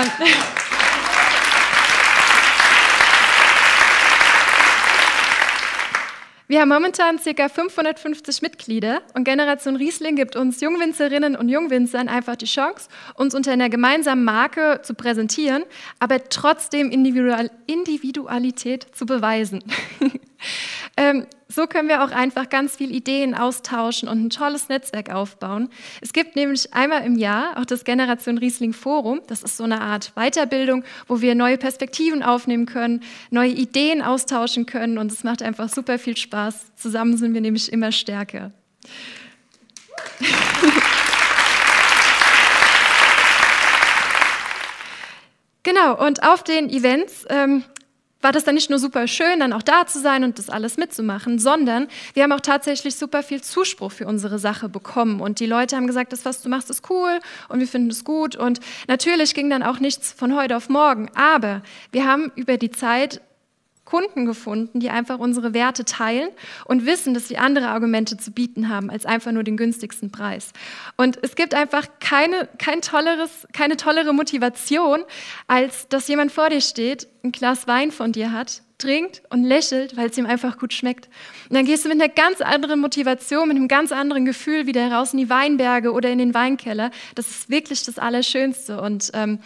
Wir 6.49 6.61
haben 6.61 6.69
momentan 6.69 7.17
ca. 7.17 7.47
550 7.47 8.41
Mitglieder 8.41 9.03
und 9.13 9.23
Generation 9.23 9.75
Riesling 9.75 10.15
gibt 10.15 10.35
uns 10.35 10.61
Jungwinzerinnen 10.61 11.35
und 11.35 11.47
Jungwinzern 11.47 12.07
einfach 12.07 12.35
die 12.37 12.47
Chance, 12.47 12.89
uns 13.13 13.35
unter 13.35 13.51
einer 13.51 13.69
gemeinsamen 13.69 14.23
Marke 14.23 14.79
zu 14.81 14.95
präsentieren, 14.95 15.63
aber 15.99 16.27
trotzdem 16.29 16.89
Individualität 16.89 18.87
zu 18.95 19.05
beweisen. 19.05 19.63
ähm, 20.99 21.25
so 21.47 21.65
können 21.65 21.87
wir 21.87 22.03
auch 22.03 22.11
einfach 22.11 22.49
ganz 22.49 22.75
viel 22.75 22.93
Ideen 22.93 23.33
austauschen 23.33 24.09
und 24.09 24.21
ein 24.21 24.29
tolles 24.29 24.67
Netzwerk 24.67 25.09
aufbauen. 25.09 25.69
Es 26.01 26.11
gibt 26.11 26.35
nämlich 26.35 26.73
einmal 26.73 27.05
im 27.05 27.17
Jahr 27.17 27.57
auch 27.57 27.63
das 27.63 27.85
Generation 27.85 28.37
Riesling 28.37 28.73
Forum. 28.73 29.21
Das 29.27 29.41
ist 29.41 29.55
so 29.55 29.63
eine 29.63 29.79
Art 29.79 30.11
Weiterbildung, 30.15 30.83
wo 31.07 31.21
wir 31.21 31.35
neue 31.35 31.57
Perspektiven 31.57 32.21
aufnehmen 32.21 32.65
können, 32.65 33.01
neue 33.29 33.51
Ideen 33.51 34.01
austauschen 34.01 34.65
können 34.65 34.97
und 34.97 35.09
es 35.09 35.23
macht 35.23 35.41
einfach 35.41 35.69
super 35.69 35.99
viel 35.99 36.17
Spaß. 36.17 36.75
Zusammen 36.75 37.15
sind 37.15 37.33
wir 37.33 37.41
nämlich 37.41 37.71
immer 37.71 37.93
stärker. 37.93 38.51
Genau, 45.63 46.03
und 46.03 46.23
auf 46.23 46.43
den 46.43 46.69
Events 46.69 47.25
ähm, 47.29 47.63
war 48.21 48.31
das 48.31 48.43
dann 48.43 48.55
nicht 48.55 48.69
nur 48.69 48.79
super 48.79 49.07
schön, 49.07 49.39
dann 49.39 49.53
auch 49.53 49.63
da 49.63 49.87
zu 49.87 49.99
sein 49.99 50.23
und 50.23 50.39
das 50.39 50.49
alles 50.49 50.77
mitzumachen, 50.77 51.39
sondern 51.39 51.87
wir 52.13 52.23
haben 52.23 52.31
auch 52.31 52.41
tatsächlich 52.41 52.95
super 52.95 53.23
viel 53.23 53.41
Zuspruch 53.41 53.91
für 53.91 54.07
unsere 54.07 54.39
Sache 54.39 54.69
bekommen. 54.69 55.21
Und 55.21 55.39
die 55.39 55.45
Leute 55.45 55.75
haben 55.75 55.87
gesagt, 55.87 56.11
das, 56.11 56.25
was 56.25 56.41
du 56.41 56.49
machst, 56.49 56.69
ist 56.69 56.89
cool 56.89 57.19
und 57.47 57.59
wir 57.59 57.67
finden 57.67 57.89
es 57.89 58.03
gut. 58.03 58.35
Und 58.35 58.59
natürlich 58.87 59.33
ging 59.33 59.49
dann 59.49 59.63
auch 59.63 59.79
nichts 59.79 60.11
von 60.11 60.35
heute 60.35 60.57
auf 60.57 60.69
morgen. 60.69 61.09
Aber 61.15 61.61
wir 61.91 62.05
haben 62.05 62.31
über 62.35 62.57
die 62.57 62.71
Zeit 62.71 63.21
Kunden 63.89 64.25
gefunden, 64.25 64.79
die 64.79 64.91
einfach 64.91 65.17
unsere 65.17 65.53
Werte 65.55 65.83
teilen 65.83 66.29
und 66.65 66.85
wissen, 66.85 67.15
dass 67.15 67.27
sie 67.27 67.39
andere 67.39 67.69
Argumente 67.69 68.17
zu 68.17 68.31
bieten 68.31 68.69
haben 68.69 68.91
als 68.91 69.05
einfach 69.05 69.31
nur 69.31 69.43
den 69.43 69.57
günstigsten 69.57 70.11
Preis. 70.11 70.51
Und 70.95 71.17
es 71.23 71.35
gibt 71.35 71.55
einfach 71.55 71.87
keine, 71.99 72.47
kein 72.59 72.81
tolleres, 72.81 73.47
keine 73.51 73.77
tollere 73.77 74.13
Motivation, 74.13 75.03
als 75.47 75.87
dass 75.87 76.07
jemand 76.07 76.31
vor 76.31 76.49
dir 76.49 76.61
steht, 76.61 77.07
ein 77.23 77.31
Glas 77.31 77.67
Wein 77.67 77.91
von 77.91 78.11
dir 78.11 78.31
hat, 78.31 78.61
trinkt 78.77 79.23
und 79.31 79.43
lächelt, 79.43 79.97
weil 79.97 80.09
es 80.09 80.17
ihm 80.17 80.27
einfach 80.27 80.59
gut 80.59 80.71
schmeckt. 80.71 81.09
Und 81.49 81.55
dann 81.55 81.65
gehst 81.65 81.83
du 81.83 81.89
mit 81.89 81.99
einer 81.99 82.13
ganz 82.13 82.41
anderen 82.41 82.79
Motivation, 82.79 83.47
mit 83.47 83.57
einem 83.57 83.67
ganz 83.67 83.91
anderen 83.91 84.23
Gefühl 84.23 84.67
wieder 84.67 84.91
raus 84.91 85.13
in 85.13 85.19
die 85.19 85.29
Weinberge 85.29 85.91
oder 85.91 86.09
in 86.09 86.19
den 86.19 86.33
Weinkeller. 86.35 86.91
Das 87.15 87.27
ist 87.29 87.49
wirklich 87.49 87.83
das 87.83 87.97
Allerschönste. 87.97 88.79
Und 88.79 89.09
ähm, 89.13 89.39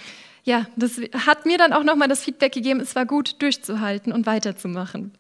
ja, 0.43 0.65
das 0.75 1.00
hat 1.25 1.45
mir 1.45 1.57
dann 1.57 1.73
auch 1.73 1.83
nochmal 1.83 2.07
das 2.07 2.23
Feedback 2.23 2.53
gegeben, 2.53 2.79
es 2.79 2.95
war 2.95 3.05
gut 3.05 3.41
durchzuhalten 3.41 4.12
und 4.12 4.25
weiterzumachen. 4.25 5.13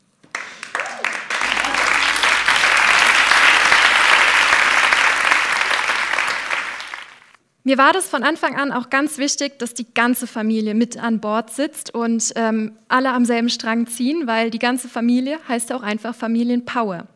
Mir 7.65 7.77
war 7.77 7.93
das 7.93 8.09
von 8.09 8.23
Anfang 8.23 8.57
an 8.57 8.73
auch 8.73 8.89
ganz 8.89 9.17
wichtig, 9.17 9.57
dass 9.57 9.73
die 9.73 9.87
ganze 9.93 10.27
Familie 10.27 10.73
mit 10.73 11.01
an 11.01 11.21
Bord 11.21 11.49
sitzt 11.49 11.95
und 11.95 12.33
ähm, 12.35 12.73
alle 12.89 13.11
am 13.11 13.23
selben 13.23 13.47
Strang 13.47 13.87
ziehen, 13.87 14.27
weil 14.27 14.49
die 14.49 14.59
ganze 14.59 14.89
Familie 14.89 15.39
heißt 15.47 15.71
auch 15.71 15.81
einfach 15.81 16.13
Familienpower. 16.13 17.07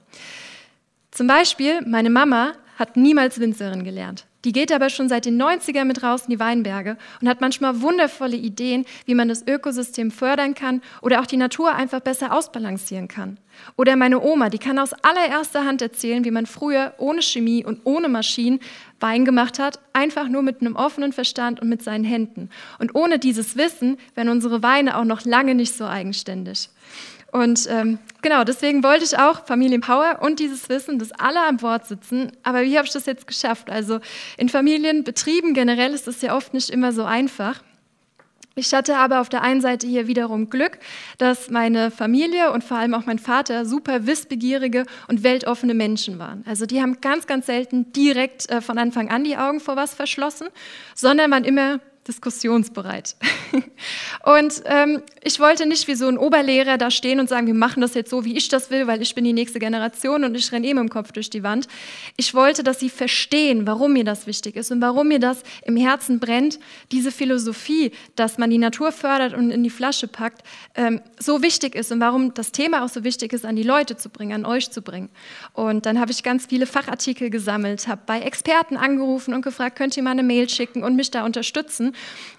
Zum 1.12 1.28
Beispiel, 1.28 1.82
meine 1.86 2.10
Mama 2.10 2.54
hat 2.80 2.96
niemals 2.96 3.42
Winzerin 3.42 3.84
gelernt. 3.84 4.26
Die 4.48 4.54
geht 4.54 4.72
aber 4.72 4.90
schon 4.90 5.10
seit 5.10 5.26
den 5.26 5.42
90ern 5.42 5.84
mit 5.84 6.04
raus 6.04 6.22
in 6.22 6.30
die 6.30 6.40
Weinberge 6.40 6.96
und 7.20 7.28
hat 7.28 7.42
manchmal 7.42 7.82
wundervolle 7.82 8.38
Ideen, 8.38 8.86
wie 9.04 9.14
man 9.14 9.28
das 9.28 9.46
Ökosystem 9.46 10.10
fördern 10.10 10.54
kann 10.56 10.82
oder 11.02 11.20
auch 11.20 11.26
die 11.26 11.36
Natur 11.36 11.76
einfach 11.76 12.00
besser 12.00 12.34
ausbalancieren 12.34 13.10
kann. 13.10 13.40
Oder 13.76 13.98
meine 13.98 14.22
Oma, 14.22 14.48
die 14.48 14.58
kann 14.58 14.80
aus 14.80 14.94
allererster 14.94 15.66
Hand 15.66 15.82
erzählen, 15.82 16.24
wie 16.24 16.32
man 16.32 16.46
früher 16.46 16.94
ohne 16.98 17.22
Chemie 17.22 17.66
und 17.66 17.82
ohne 17.84 18.08
Maschinen 18.08 18.62
Wein 19.02 19.26
gemacht 19.26 19.60
hat, 19.60 19.82
einfach 19.92 20.30
nur 20.30 20.44
mit 20.44 20.62
einem 20.62 20.78
offenen 20.78 21.12
Verstand 21.12 21.60
und 21.60 21.68
mit 21.68 21.84
seinen 21.84 22.06
Händen. 22.06 22.50
Und 22.80 22.96
ohne 22.96 23.20
dieses 23.20 23.58
Wissen 23.58 23.98
wären 24.16 24.30
unsere 24.30 24.64
Weine 24.64 24.98
auch 24.98 25.04
noch 25.04 25.26
lange 25.26 25.56
nicht 25.56 25.76
so 25.76 25.84
eigenständig. 25.86 26.70
Und 27.32 27.68
ähm, 27.70 28.00
genau, 28.22 28.44
deswegen 28.44 28.84
wollte 28.84 29.04
ich 29.04 29.18
auch 29.18 29.46
Familienpower 29.46 30.20
und 30.22 30.40
dieses 30.40 30.70
Wissen, 30.70 30.98
dass 30.98 31.12
alle 31.12 31.42
an 31.42 31.58
Bord 31.58 31.86
sitzen. 31.86 32.32
Aber 32.44 32.64
wie 32.64 32.78
habe 32.78 32.88
ich 32.88 32.94
das 32.94 33.06
jetzt 33.06 33.28
geschafft? 33.28 33.70
Also 33.70 34.00
in 34.38 34.50
Familienbetrieben 34.50 35.54
generell 35.54 35.94
ist 35.94 36.08
es 36.08 36.22
ja 36.22 36.36
oft 36.36 36.54
nicht 36.54 36.70
immer 36.70 36.94
so 36.94 37.04
einfach. 37.04 37.62
Ich 38.58 38.74
hatte 38.74 38.98
aber 38.98 39.22
auf 39.22 39.30
der 39.30 39.44
einen 39.44 39.62
Seite 39.62 39.86
hier 39.86 40.08
wiederum 40.08 40.50
Glück, 40.50 40.80
dass 41.20 41.52
meine 41.52 41.92
Familie 41.92 42.52
und 42.52 42.64
vor 42.64 42.78
allem 42.78 42.96
auch 42.96 43.06
mein 43.06 43.20
Vater 43.20 43.66
super 43.66 44.08
wissbegierige 44.08 44.86
und 45.08 45.22
weltoffene 45.24 45.76
Menschen 45.76 46.18
waren. 46.18 46.44
Also 46.48 46.66
die 46.66 46.82
haben 46.82 47.00
ganz, 47.00 47.28
ganz 47.28 47.46
selten 47.46 47.94
direkt 47.94 48.50
äh, 48.50 48.62
von 48.62 48.80
Anfang 48.80 49.10
an 49.10 49.24
die 49.24 49.38
Augen 49.38 49.60
vor 49.60 49.76
was 49.76 49.94
verschlossen, 49.94 50.48
sondern 50.96 51.30
waren 51.30 51.44
immer 51.44 51.80
diskussionsbereit. 52.08 53.16
Und 54.24 54.62
ähm, 54.66 55.02
ich 55.24 55.40
wollte 55.40 55.66
nicht 55.66 55.88
wie 55.88 55.96
so 55.96 56.08
ein 56.08 56.18
Oberlehrer 56.18 56.78
da 56.78 56.92
stehen 56.92 57.20
und 57.20 57.30
sagen, 57.30 57.48
wir 57.48 57.54
machen 57.54 57.82
das 57.82 57.94
jetzt 57.94 58.10
so, 58.10 58.26
wie 58.26 58.38
ich 58.38 58.50
das 58.50 58.72
will, 58.72 58.88
weil 58.88 59.02
ich 59.02 59.16
bin 59.16 59.24
die 59.24 59.34
nächste 59.34 59.60
Generation 59.60 60.24
und 60.24 60.36
ich 60.36 60.52
renne 60.52 60.68
eh 60.68 60.74
mit 60.74 60.82
dem 60.82 60.90
Kopf 60.90 61.12
durch 61.12 61.30
die 61.30 61.44
Wand. 61.44 61.68
Ich 62.16 62.34
wollte, 62.34 62.64
dass 62.64 62.80
sie 62.80 62.90
verstehen, 62.90 63.68
warum 63.68 63.94
mir 63.94 64.04
das 64.04 64.28
wichtig 64.28 64.56
ist 64.56 64.72
und 64.72 64.82
warum 64.82 65.08
mir 65.08 65.20
das 65.20 65.44
im 65.64 65.78
Herzen 65.78 66.20
brennt, 66.20 66.60
diese 66.92 67.12
Philosophie, 67.12 67.92
dass 68.16 68.38
man 68.38 68.50
die 68.50 68.58
Natur 68.58 68.92
fördert 68.92 69.34
und 69.34 69.52
in 69.52 69.64
die 69.64 69.70
Flasche 69.70 70.08
packt, 70.08 70.44
ähm, 70.76 71.02
so 71.20 71.42
wichtig 71.42 71.76
ist 71.76 71.92
und 71.92 72.00
warum 72.00 72.34
das 72.34 72.52
Thema 72.52 72.84
auch 72.84 72.90
so 72.90 73.04
wichtig 73.04 73.34
ist, 73.34 73.46
an 73.46 73.56
die 73.56 73.64
Leute 73.64 73.98
zu 73.98 74.10
bringen, 74.10 74.34
an 74.34 74.46
euch 74.46 74.72
zu 74.72 74.82
bringen. 74.82 75.10
Und 75.54 75.86
dann 75.86 76.00
habe 76.00 76.12
ich 76.12 76.24
ganz 76.24 76.46
viele 76.48 76.66
Fachartikel 76.66 77.30
gesammelt, 77.30 77.88
habe 77.88 78.02
bei 78.06 78.20
Experten 78.22 78.78
angerufen 78.78 79.34
und 79.34 79.42
gefragt, 79.42 79.78
könnt 79.78 79.96
ihr 79.98 80.04
mal 80.04 80.12
eine 80.12 80.24
Mail 80.24 80.50
schicken 80.50 80.84
und 80.84 80.96
mich 80.96 81.12
da 81.12 81.26
unterstützen. 81.26 81.94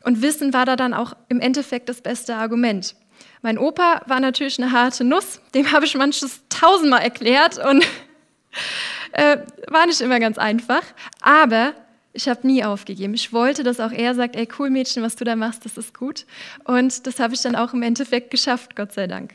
Und 0.04 0.22
Wissen 0.22 0.52
war 0.52 0.64
da 0.64 0.76
dann 0.76 0.94
auch 0.94 1.14
im 1.28 1.40
Endeffekt 1.40 1.88
das 1.88 2.00
beste 2.00 2.36
Argument. 2.36 2.94
Mein 3.42 3.58
Opa 3.58 4.02
war 4.06 4.20
natürlich 4.20 4.60
eine 4.60 4.72
harte 4.72 5.04
Nuss, 5.04 5.40
dem 5.54 5.70
habe 5.72 5.84
ich 5.84 5.94
manches 5.94 6.42
tausendmal 6.48 7.02
erklärt 7.02 7.58
und 7.58 7.84
äh, 9.12 9.38
war 9.68 9.86
nicht 9.86 10.00
immer 10.00 10.18
ganz 10.20 10.38
einfach. 10.38 10.82
Aber 11.20 11.74
ich 12.12 12.28
habe 12.28 12.46
nie 12.46 12.64
aufgegeben. 12.64 13.14
Ich 13.14 13.32
wollte, 13.32 13.62
dass 13.62 13.80
auch 13.80 13.92
er 13.92 14.14
sagt, 14.14 14.34
ey 14.34 14.48
cool 14.58 14.70
Mädchen, 14.70 15.02
was 15.02 15.16
du 15.16 15.24
da 15.24 15.36
machst, 15.36 15.64
das 15.64 15.76
ist 15.76 15.96
gut. 15.96 16.26
Und 16.64 17.06
das 17.06 17.20
habe 17.20 17.34
ich 17.34 17.42
dann 17.42 17.54
auch 17.54 17.72
im 17.74 17.82
Endeffekt 17.82 18.30
geschafft, 18.30 18.74
Gott 18.74 18.92
sei 18.92 19.06
Dank. 19.06 19.34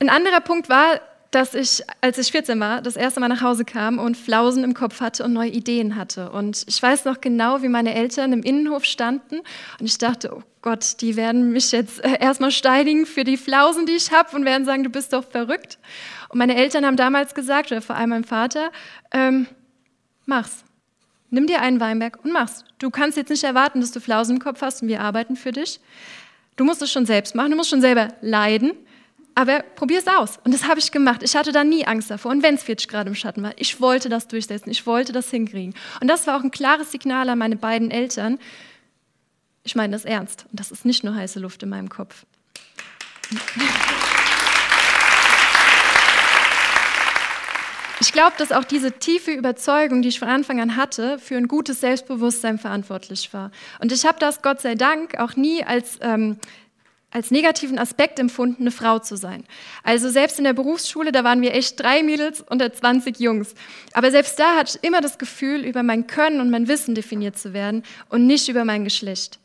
Ein 0.00 0.08
anderer 0.08 0.40
Punkt 0.40 0.68
war, 0.68 1.00
dass 1.30 1.54
ich, 1.54 1.82
als 2.00 2.18
ich 2.18 2.32
14 2.32 2.58
war, 2.58 2.82
das 2.82 2.96
erste 2.96 3.20
Mal 3.20 3.28
nach 3.28 3.40
Hause 3.40 3.64
kam 3.64 3.98
und 3.98 4.16
Flausen 4.16 4.64
im 4.64 4.74
Kopf 4.74 5.00
hatte 5.00 5.24
und 5.24 5.32
neue 5.32 5.50
Ideen 5.50 5.94
hatte. 5.94 6.30
Und 6.30 6.64
ich 6.66 6.82
weiß 6.82 7.04
noch 7.04 7.20
genau, 7.20 7.62
wie 7.62 7.68
meine 7.68 7.94
Eltern 7.94 8.32
im 8.32 8.42
Innenhof 8.42 8.84
standen 8.84 9.36
und 9.78 9.86
ich 9.86 9.96
dachte, 9.98 10.34
oh 10.34 10.42
Gott, 10.60 11.00
die 11.00 11.16
werden 11.16 11.52
mich 11.52 11.70
jetzt 11.70 12.04
äh, 12.04 12.18
erstmal 12.20 12.50
steinigen 12.50 13.06
für 13.06 13.22
die 13.22 13.36
Flausen, 13.36 13.86
die 13.86 13.92
ich 13.92 14.10
habe 14.10 14.34
und 14.34 14.44
werden 14.44 14.64
sagen, 14.64 14.82
du 14.82 14.90
bist 14.90 15.12
doch 15.12 15.24
verrückt. 15.24 15.78
Und 16.30 16.38
meine 16.38 16.56
Eltern 16.56 16.84
haben 16.84 16.96
damals 16.96 17.34
gesagt, 17.34 17.70
oder 17.70 17.80
vor 17.80 17.96
allem 17.96 18.10
mein 18.10 18.24
Vater, 18.24 18.70
ähm, 19.12 19.46
mach's. 20.26 20.64
Nimm 21.32 21.46
dir 21.46 21.62
einen 21.62 21.78
Weinberg 21.78 22.18
und 22.24 22.32
mach's. 22.32 22.64
Du 22.78 22.90
kannst 22.90 23.16
jetzt 23.16 23.30
nicht 23.30 23.44
erwarten, 23.44 23.80
dass 23.80 23.92
du 23.92 24.00
Flausen 24.00 24.36
im 24.36 24.42
Kopf 24.42 24.62
hast 24.62 24.82
und 24.82 24.88
wir 24.88 25.00
arbeiten 25.00 25.36
für 25.36 25.52
dich. 25.52 25.78
Du 26.56 26.64
musst 26.64 26.82
es 26.82 26.90
schon 26.90 27.06
selbst 27.06 27.36
machen, 27.36 27.52
du 27.52 27.56
musst 27.56 27.70
schon 27.70 27.80
selber 27.80 28.08
leiden 28.20 28.72
aber 29.40 29.62
probier 29.74 30.00
es 30.00 30.06
aus. 30.06 30.38
Und 30.44 30.52
das 30.52 30.64
habe 30.64 30.78
ich 30.80 30.92
gemacht. 30.92 31.22
Ich 31.22 31.34
hatte 31.34 31.50
da 31.50 31.64
nie 31.64 31.86
Angst 31.86 32.10
davor. 32.10 32.30
Und 32.30 32.42
wenn 32.42 32.56
es 32.56 32.62
40 32.62 32.88
Grad 32.88 33.06
im 33.06 33.14
Schatten 33.14 33.42
war, 33.42 33.54
ich 33.56 33.80
wollte 33.80 34.10
das 34.10 34.28
durchsetzen. 34.28 34.70
Ich 34.70 34.86
wollte 34.86 35.12
das 35.12 35.30
hinkriegen. 35.30 35.74
Und 36.02 36.08
das 36.08 36.26
war 36.26 36.36
auch 36.36 36.42
ein 36.42 36.50
klares 36.50 36.92
Signal 36.92 37.26
an 37.30 37.38
meine 37.38 37.56
beiden 37.56 37.90
Eltern. 37.90 38.38
Ich 39.64 39.74
meine 39.74 39.92
das 39.92 40.04
ernst. 40.04 40.44
Und 40.50 40.60
das 40.60 40.70
ist 40.70 40.84
nicht 40.84 41.04
nur 41.04 41.14
heiße 41.14 41.40
Luft 41.40 41.62
in 41.62 41.70
meinem 41.70 41.88
Kopf. 41.88 42.26
Ich 48.02 48.12
glaube, 48.12 48.32
dass 48.36 48.52
auch 48.52 48.64
diese 48.64 48.92
tiefe 48.92 49.30
Überzeugung, 49.30 50.02
die 50.02 50.08
ich 50.08 50.18
von 50.18 50.28
Anfang 50.28 50.60
an 50.60 50.76
hatte, 50.76 51.18
für 51.18 51.36
ein 51.36 51.48
gutes 51.48 51.80
Selbstbewusstsein 51.80 52.58
verantwortlich 52.58 53.32
war. 53.32 53.52
Und 53.78 53.90
ich 53.90 54.04
habe 54.04 54.18
das 54.18 54.42
Gott 54.42 54.60
sei 54.60 54.74
Dank 54.74 55.18
auch 55.18 55.34
nie 55.34 55.64
als 55.64 55.98
ähm, 56.02 56.36
als 57.10 57.30
negativen 57.30 57.78
Aspekt 57.78 58.18
empfunden, 58.18 58.62
eine 58.62 58.70
Frau 58.70 58.98
zu 58.98 59.16
sein. 59.16 59.44
Also 59.82 60.08
selbst 60.10 60.38
in 60.38 60.44
der 60.44 60.52
Berufsschule, 60.52 61.12
da 61.12 61.24
waren 61.24 61.42
wir 61.42 61.54
echt 61.54 61.80
drei 61.80 62.02
Mädels 62.02 62.40
unter 62.40 62.72
20 62.72 63.18
Jungs. 63.18 63.54
Aber 63.92 64.10
selbst 64.10 64.38
da 64.38 64.56
hatte 64.56 64.78
ich 64.78 64.86
immer 64.86 65.00
das 65.00 65.18
Gefühl, 65.18 65.64
über 65.64 65.82
mein 65.82 66.06
Können 66.06 66.40
und 66.40 66.50
mein 66.50 66.68
Wissen 66.68 66.94
definiert 66.94 67.38
zu 67.38 67.52
werden 67.52 67.82
und 68.08 68.26
nicht 68.26 68.48
über 68.48 68.64
mein 68.64 68.84
Geschlecht. 68.84 69.38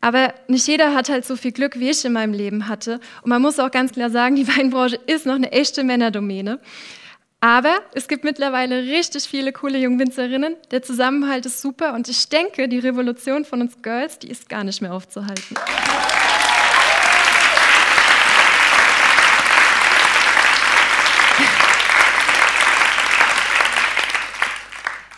Aber 0.00 0.34
nicht 0.46 0.66
jeder 0.66 0.94
hat 0.94 1.08
halt 1.08 1.24
so 1.24 1.36
viel 1.36 1.52
Glück, 1.52 1.80
wie 1.80 1.88
ich 1.88 2.04
in 2.04 2.12
meinem 2.12 2.34
Leben 2.34 2.68
hatte. 2.68 3.00
Und 3.22 3.30
man 3.30 3.40
muss 3.40 3.58
auch 3.58 3.70
ganz 3.70 3.92
klar 3.92 4.10
sagen, 4.10 4.36
die 4.36 4.46
Weinbranche 4.56 5.00
ist 5.06 5.26
noch 5.26 5.34
eine 5.34 5.52
echte 5.52 5.84
Männerdomäne. 5.84 6.60
Aber 7.40 7.78
es 7.94 8.08
gibt 8.08 8.24
mittlerweile 8.24 8.82
richtig 8.82 9.24
viele 9.24 9.52
coole 9.52 9.78
Jungwinzerinnen. 9.78 10.56
Der 10.70 10.82
Zusammenhalt 10.82 11.46
ist 11.46 11.60
super 11.60 11.94
und 11.94 12.08
ich 12.08 12.28
denke, 12.28 12.68
die 12.68 12.78
Revolution 12.78 13.44
von 13.44 13.60
uns 13.60 13.82
Girls, 13.82 14.18
die 14.18 14.28
ist 14.28 14.48
gar 14.48 14.64
nicht 14.64 14.80
mehr 14.80 14.92
aufzuhalten. 14.92 15.56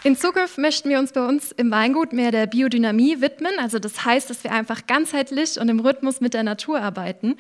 In 0.05 0.17
Zukunft 0.17 0.59
möchten 0.59 0.89
wir 0.91 1.01
uns 1.01 1.11
bei 1.11 1.27
uns 1.27 1.51
im 1.51 1.73
Weingut 1.73 2.13
mehr 2.13 2.31
der 2.31 2.47
Biodynamie 2.47 3.21
widmen. 3.21 3.53
Also 3.59 3.81
das 3.81 4.05
heißt, 4.05 4.31
dass 4.31 4.45
wir 4.45 4.53
einfach 4.53 4.87
ganzheitlich 4.87 5.59
und 5.61 5.69
im 5.69 5.81
Rhythmus 5.81 6.21
mit 6.21 6.35
der 6.35 6.45
Natur 6.45 6.81
arbeiten. 6.81 7.37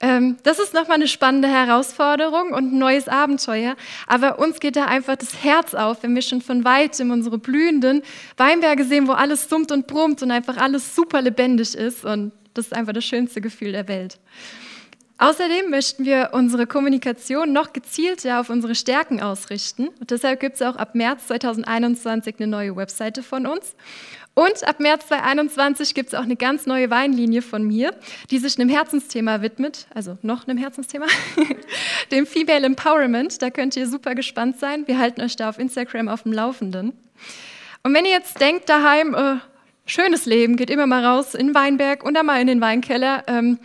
Ähm, 0.00 0.36
das 0.42 0.58
ist 0.58 0.74
nochmal 0.74 0.96
eine 0.96 1.08
spannende 1.08 1.48
Herausforderung 1.48 2.52
und 2.52 2.74
ein 2.74 2.78
neues 2.78 3.08
Abenteuer. 3.08 3.76
Aber 4.06 4.38
uns 4.38 4.60
geht 4.60 4.76
da 4.76 4.84
einfach 4.84 5.16
das 5.16 5.42
Herz 5.42 5.72
auf, 5.72 6.02
wenn 6.02 6.14
wir 6.14 6.20
schon 6.20 6.42
von 6.42 6.66
weitem 6.66 7.10
unsere 7.10 7.38
blühenden 7.38 8.02
Weinberge 8.36 8.84
sehen, 8.84 9.08
wo 9.08 9.12
alles 9.12 9.48
summt 9.48 9.72
und 9.72 9.86
brummt 9.86 10.22
und 10.22 10.30
einfach 10.30 10.58
alles 10.58 10.94
super 10.94 11.22
lebendig 11.22 11.74
ist. 11.74 12.04
Und 12.04 12.32
das 12.52 12.66
ist 12.66 12.72
einfach 12.74 12.92
das 12.92 13.06
schönste 13.06 13.40
Gefühl 13.40 13.72
der 13.72 13.88
Welt. 13.88 14.18
Außerdem 15.22 15.70
möchten 15.70 16.04
wir 16.04 16.30
unsere 16.32 16.66
Kommunikation 16.66 17.52
noch 17.52 17.72
gezielter 17.72 18.40
auf 18.40 18.50
unsere 18.50 18.74
Stärken 18.74 19.22
ausrichten. 19.22 19.86
Und 20.00 20.10
deshalb 20.10 20.40
gibt 20.40 20.56
es 20.56 20.62
auch 20.62 20.74
ab 20.74 20.96
März 20.96 21.28
2021 21.28 22.34
eine 22.40 22.48
neue 22.48 22.74
Webseite 22.74 23.22
von 23.22 23.46
uns. 23.46 23.76
Und 24.34 24.66
ab 24.66 24.80
März 24.80 25.06
2021 25.06 25.94
gibt 25.94 26.08
es 26.08 26.18
auch 26.18 26.24
eine 26.24 26.34
ganz 26.34 26.66
neue 26.66 26.90
Weinlinie 26.90 27.40
von 27.40 27.62
mir, 27.62 27.94
die 28.32 28.38
sich 28.38 28.58
einem 28.58 28.68
Herzensthema 28.68 29.42
widmet, 29.42 29.86
also 29.94 30.18
noch 30.22 30.48
einem 30.48 30.58
Herzensthema, 30.58 31.06
dem 32.10 32.26
Female 32.26 32.66
Empowerment. 32.66 33.42
Da 33.42 33.50
könnt 33.50 33.76
ihr 33.76 33.86
super 33.86 34.16
gespannt 34.16 34.58
sein. 34.58 34.88
Wir 34.88 34.98
halten 34.98 35.20
euch 35.20 35.36
da 35.36 35.48
auf 35.48 35.60
Instagram 35.60 36.08
auf 36.08 36.24
dem 36.24 36.32
Laufenden. 36.32 36.94
Und 37.84 37.94
wenn 37.94 38.04
ihr 38.06 38.10
jetzt 38.10 38.40
denkt 38.40 38.68
daheim, 38.68 39.14
äh, 39.14 39.36
schönes 39.86 40.26
Leben, 40.26 40.56
geht 40.56 40.68
immer 40.68 40.88
mal 40.88 41.04
raus 41.04 41.36
in 41.36 41.54
Weinberg 41.54 42.02
und 42.02 42.14
dann 42.14 42.26
mal 42.26 42.40
in 42.40 42.48
den 42.48 42.60
Weinkeller, 42.60 43.22
ähm, 43.28 43.60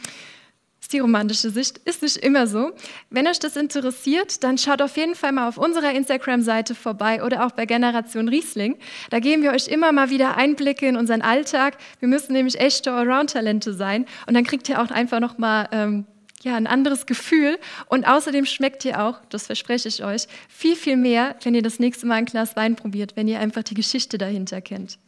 ist 0.88 0.94
die 0.94 1.00
romantische 1.00 1.50
Sicht, 1.50 1.80
ist 1.80 2.02
nicht 2.02 2.16
immer 2.16 2.48
so. 2.48 2.72
Wenn 3.10 3.28
euch 3.28 3.40
das 3.40 3.58
interessiert, 3.58 4.42
dann 4.42 4.58
schaut 4.58 4.82
auf 4.82 4.96
jeden 4.96 5.16
Fall 5.16 5.34
mal 5.34 5.50
auf 5.50 5.58
unserer 5.58 5.92
Instagram-Seite 5.92 6.76
vorbei 6.76 7.22
oder 7.24 7.46
auch 7.46 7.52
bei 7.52 7.66
Generation 7.66 8.30
Riesling. 8.30 8.78
Da 9.10 9.20
geben 9.20 9.44
wir 9.44 9.52
euch 9.52 9.68
immer 9.68 9.92
mal 9.92 10.10
wieder 10.10 10.38
Einblicke 10.38 10.88
in 10.88 10.96
unseren 10.96 11.22
Alltag. 11.22 11.78
Wir 12.00 12.08
müssen 12.08 12.32
nämlich 12.32 12.58
echte 12.58 12.94
Allround-Talente 12.94 13.74
sein 13.74 14.06
und 14.28 14.34
dann 14.34 14.46
kriegt 14.46 14.70
ihr 14.70 14.82
auch 14.82 14.90
einfach 14.90 15.20
noch 15.20 15.38
mal 15.38 15.68
ähm, 15.74 16.06
ja, 16.42 16.56
ein 16.56 16.68
anderes 16.68 17.06
Gefühl. 17.06 17.60
Und 17.88 18.08
außerdem 18.08 18.46
schmeckt 18.46 18.86
ihr 18.86 19.04
auch, 19.04 19.20
das 19.28 19.48
verspreche 19.48 19.90
ich 19.90 20.06
euch, 20.06 20.28
viel, 20.48 20.78
viel 20.78 20.96
mehr, 20.96 21.36
wenn 21.44 21.54
ihr 21.54 21.64
das 21.64 21.80
nächste 21.80 22.06
Mal 22.06 22.16
ein 22.16 22.26
Glas 22.26 22.56
Wein 22.56 22.78
probiert, 22.78 23.18
wenn 23.18 23.28
ihr 23.28 23.42
einfach 23.42 23.64
die 23.64 23.74
Geschichte 23.74 24.18
dahinter 24.18 24.62
kennt. 24.62 25.00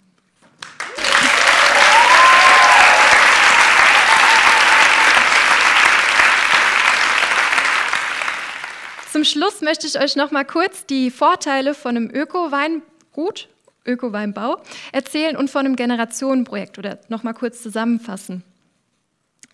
Zum 9.20 9.26
Schluss 9.26 9.60
möchte 9.60 9.86
ich 9.86 10.00
euch 10.00 10.16
noch 10.16 10.32
mal 10.32 10.46
kurz 10.46 10.86
die 10.86 11.12
Vorteile 11.12 11.74
von 11.74 11.98
einem 11.98 12.10
Öko-Weingut, 12.10 13.50
Öko-Weinbau 13.86 14.62
erzählen 14.94 15.36
und 15.36 15.50
von 15.50 15.66
einem 15.66 15.76
Generationenprojekt 15.76 16.80
oder 16.80 17.00
noch 17.10 17.24
mal 17.24 17.34
kurz 17.34 17.62
zusammenfassen. 17.62 18.46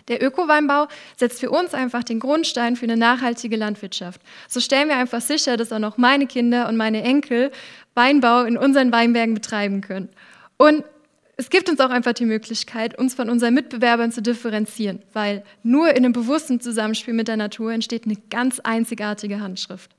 Der 0.07 0.21
Öko-Weinbau 0.21 0.87
setzt 1.17 1.39
für 1.39 1.49
uns 1.49 1.73
einfach 1.73 2.03
den 2.03 2.19
Grundstein 2.19 2.75
für 2.75 2.83
eine 2.83 2.95
nachhaltige 2.95 3.55
Landwirtschaft. 3.55 4.21
So 4.47 4.59
stellen 4.59 4.87
wir 4.87 4.97
einfach 4.97 5.21
sicher, 5.21 5.57
dass 5.57 5.71
auch 5.71 5.79
noch 5.79 5.97
meine 5.97 6.27
Kinder 6.27 6.69
und 6.69 6.77
meine 6.77 7.01
Enkel 7.01 7.51
Weinbau 7.95 8.43
in 8.43 8.59
unseren 8.59 8.91
Weinbergen 8.91 9.33
betreiben 9.33 9.81
können. 9.81 10.09
Und 10.57 10.83
es 11.37 11.49
gibt 11.49 11.69
uns 11.69 11.79
auch 11.79 11.89
einfach 11.89 12.13
die 12.13 12.25
Möglichkeit, 12.25 12.97
uns 12.97 13.13
von 13.13 13.29
unseren 13.29 13.53
Mitbewerbern 13.53 14.11
zu 14.11 14.21
differenzieren, 14.21 15.01
weil 15.13 15.43
nur 15.63 15.89
in 15.89 15.97
einem 15.97 16.13
bewussten 16.13 16.61
Zusammenspiel 16.61 17.13
mit 17.13 17.27
der 17.27 17.37
Natur 17.37 17.73
entsteht 17.73 18.05
eine 18.05 18.15
ganz 18.29 18.59
einzigartige 18.61 19.41
Handschrift. 19.41 19.91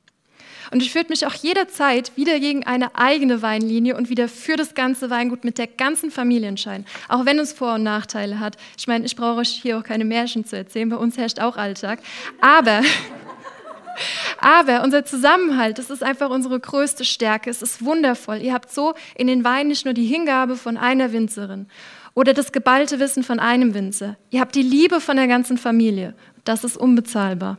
Und 0.70 0.82
ich 0.82 0.94
würde 0.94 1.10
mich 1.10 1.26
auch 1.26 1.34
jederzeit 1.34 2.16
wieder 2.16 2.40
gegen 2.40 2.66
eine 2.66 2.96
eigene 2.96 3.40
Weinlinie 3.42 3.96
und 3.96 4.08
wieder 4.08 4.28
für 4.28 4.56
das 4.56 4.74
ganze 4.74 5.10
Weingut 5.10 5.44
mit 5.44 5.58
der 5.58 5.68
ganzen 5.68 6.10
Familie 6.10 6.48
entscheiden, 6.48 6.86
auch 7.08 7.24
wenn 7.24 7.38
es 7.38 7.52
Vor- 7.52 7.74
und 7.74 7.84
Nachteile 7.84 8.40
hat. 8.40 8.56
Ich 8.76 8.86
meine, 8.86 9.04
ich 9.04 9.14
brauche 9.14 9.40
euch 9.40 9.50
hier 9.50 9.78
auch 9.78 9.84
keine 9.84 10.04
Märchen 10.04 10.44
zu 10.44 10.56
erzählen, 10.56 10.88
bei 10.88 10.96
uns 10.96 11.16
herrscht 11.16 11.38
auch 11.38 11.56
Alltag. 11.56 12.00
Aber 12.40 12.82
aber 14.40 14.82
unser 14.82 15.04
Zusammenhalt, 15.04 15.78
das 15.78 15.90
ist 15.90 16.02
einfach 16.02 16.30
unsere 16.30 16.58
größte 16.58 17.04
Stärke. 17.04 17.50
Es 17.50 17.62
ist 17.62 17.84
wundervoll. 17.84 18.38
Ihr 18.38 18.54
habt 18.54 18.72
so 18.72 18.94
in 19.14 19.26
den 19.26 19.44
Wein 19.44 19.68
nicht 19.68 19.84
nur 19.84 19.94
die 19.94 20.06
Hingabe 20.06 20.56
von 20.56 20.76
einer 20.76 21.12
Winzerin 21.12 21.66
oder 22.14 22.32
das 22.32 22.52
geballte 22.52 22.98
Wissen 22.98 23.22
von 23.22 23.38
einem 23.38 23.74
Winzer. 23.74 24.16
Ihr 24.30 24.40
habt 24.40 24.54
die 24.54 24.62
Liebe 24.62 25.00
von 25.00 25.16
der 25.16 25.28
ganzen 25.28 25.58
Familie. 25.58 26.14
Das 26.44 26.64
ist 26.64 26.76
unbezahlbar. 26.76 27.58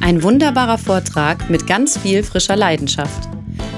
Ein 0.00 0.22
wunderbarer 0.22 0.78
Vortrag 0.78 1.50
mit 1.50 1.66
ganz 1.66 1.98
viel 1.98 2.22
frischer 2.22 2.54
Leidenschaft. 2.54 3.35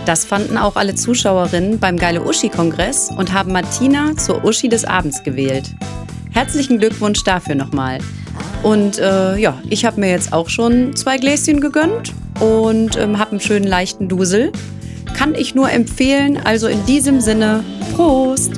Das 0.09 0.25
fanden 0.25 0.57
auch 0.57 0.77
alle 0.77 0.95
Zuschauerinnen 0.95 1.81
beim 1.81 1.99
Geile 1.99 2.23
Uschi-Kongress 2.23 3.11
und 3.15 3.35
haben 3.35 3.53
Martina 3.53 4.17
zur 4.17 4.43
Uschi 4.43 4.71
des 4.71 4.87
Abends 4.87 5.23
gewählt. 5.23 5.75
Herzlichen 6.31 6.79
Glückwunsch 6.79 7.25
dafür 7.25 7.55
nochmal. 7.55 7.99
Und 8.63 8.99
äh, 8.99 9.37
ja, 9.37 9.61
ich 9.69 9.85
habe 9.85 10.01
mir 10.01 10.09
jetzt 10.09 10.33
auch 10.33 10.49
schon 10.49 10.97
zwei 10.97 11.19
Gläschen 11.19 11.61
gegönnt 11.61 12.15
und 12.41 12.97
ähm, 12.97 13.19
habe 13.19 13.33
einen 13.33 13.41
schönen 13.41 13.67
leichten 13.67 14.09
Dusel. 14.09 14.51
Kann 15.15 15.35
ich 15.35 15.55
nur 15.55 15.71
empfehlen, 15.71 16.39
also 16.43 16.69
in 16.69 16.87
diesem 16.87 17.21
Sinne, 17.21 17.63
Prost! 17.95 18.58